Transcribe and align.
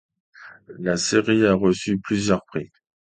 La 0.79 0.97
série 0.97 1.45
a 1.45 1.53
reçu 1.53 1.99
plusieurs 1.99 2.43
prix. 2.45 2.71